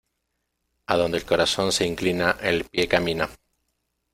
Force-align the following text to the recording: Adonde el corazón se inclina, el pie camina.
Adonde 0.87 1.19
el 1.19 1.25
corazón 1.25 1.71
se 1.71 1.85
inclina, 1.85 2.35
el 2.41 2.63
pie 2.65 2.87
camina. 2.87 3.29